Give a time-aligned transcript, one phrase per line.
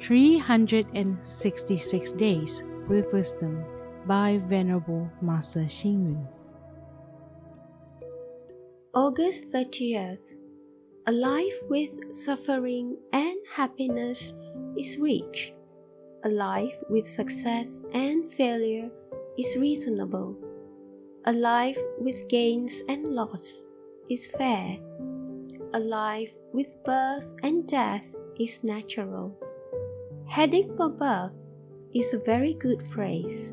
[0.00, 3.62] 366 Days with Wisdom
[4.06, 6.26] by Venerable Master Xing Yun.
[8.94, 10.36] August 30th.
[11.06, 14.32] A life with suffering and happiness
[14.78, 15.52] is rich.
[16.24, 18.90] A life with success and failure
[19.38, 20.34] is reasonable.
[21.26, 23.66] A life with gains and loss
[24.08, 24.78] is fair.
[25.74, 29.36] A life with birth and death is natural.
[30.30, 31.44] Heading for birth
[31.92, 33.52] is a very good phrase.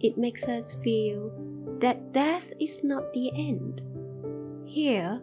[0.00, 1.32] It makes us feel
[1.80, 3.80] that death is not the end.
[4.66, 5.22] Here,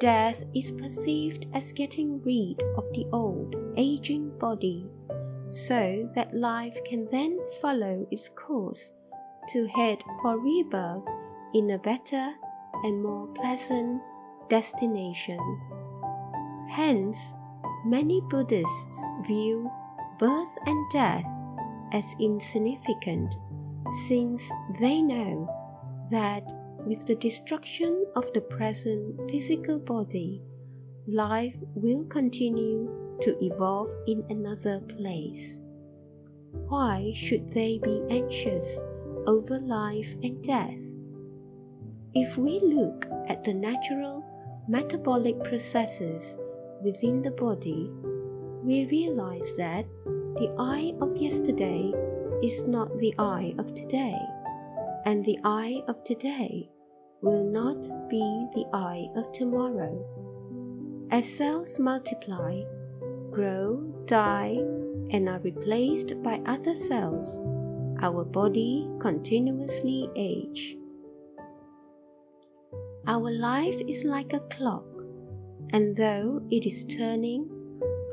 [0.00, 4.90] death is perceived as getting rid of the old, aging body,
[5.48, 8.90] so that life can then follow its course
[9.50, 11.06] to head for rebirth
[11.54, 12.32] in a better
[12.82, 14.02] and more pleasant
[14.48, 15.38] destination.
[16.68, 17.32] Hence,
[17.84, 19.70] many Buddhists view
[20.18, 21.26] birth and death
[21.92, 23.34] as insignificant
[24.06, 25.48] since they know
[26.10, 26.44] that
[26.86, 30.42] with the destruction of the present physical body,
[31.06, 35.60] life will continue to evolve in another place.
[36.68, 38.80] Why should they be anxious
[39.26, 40.82] over life and death?
[42.14, 44.24] If we look at the natural
[44.68, 46.36] metabolic processes
[46.82, 47.90] within the body,
[48.62, 49.86] we realize that
[50.36, 51.90] the eye of yesterday
[52.42, 54.18] is not the eye of today,
[55.06, 56.68] and the eye of today
[57.22, 59.96] will not be the eye of tomorrow.
[61.10, 62.60] As cells multiply,
[63.30, 64.58] grow, die,
[65.10, 67.42] and are replaced by other cells,
[68.02, 70.76] our body continuously age.
[73.06, 74.84] Our life is like a clock,
[75.72, 77.55] and though it is turning,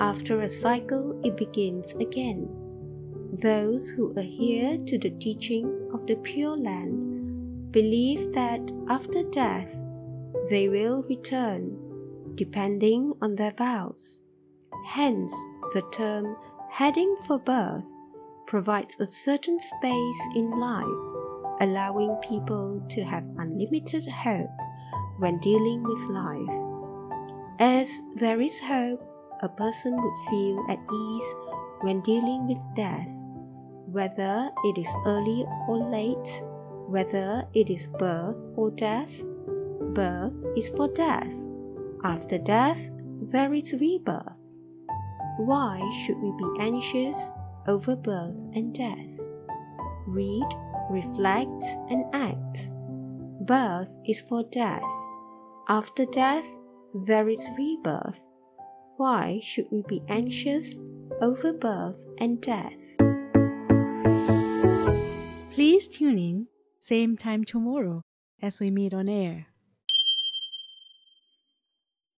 [0.04, 2.42] after a cycle it begins again.
[3.42, 8.60] Those who adhere to the teaching of the Pure Land believe that
[8.90, 9.82] after death
[10.50, 11.80] they will return,
[12.36, 14.22] depending on their vows.
[14.88, 15.32] Hence,
[15.74, 16.36] the term
[16.70, 17.90] heading for birth
[18.46, 21.04] provides a certain space in life,
[21.62, 24.52] allowing people to have unlimited hope
[25.20, 26.58] when dealing with life.
[27.58, 29.13] As there is hope,
[29.44, 31.36] a person would feel at ease
[31.82, 33.12] when dealing with death,
[33.92, 36.44] whether it is early or late,
[36.88, 39.22] whether it is birth or death.
[39.94, 41.36] Birth is for death.
[42.04, 42.90] After death,
[43.32, 44.50] there is rebirth.
[45.38, 47.32] Why should we be anxious
[47.68, 49.28] over birth and death?
[50.08, 50.48] Read,
[50.90, 52.70] reflect, and act.
[53.46, 54.82] Birth is for death.
[55.68, 56.46] After death,
[56.94, 58.28] there is rebirth.
[58.98, 60.80] Why should we be anxious
[61.22, 62.98] over birth and death?
[65.52, 66.48] Please tune in,
[66.80, 68.04] same time tomorrow
[68.42, 69.53] as we meet on air.